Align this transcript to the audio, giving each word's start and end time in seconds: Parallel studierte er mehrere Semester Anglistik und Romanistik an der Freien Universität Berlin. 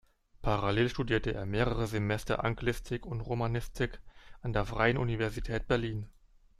Parallel 0.41 0.89
studierte 0.89 1.35
er 1.35 1.45
mehrere 1.45 1.85
Semester 1.85 2.43
Anglistik 2.43 3.05
und 3.05 3.21
Romanistik 3.21 4.01
an 4.41 4.51
der 4.51 4.65
Freien 4.65 4.97
Universität 4.97 5.67
Berlin. 5.67 6.09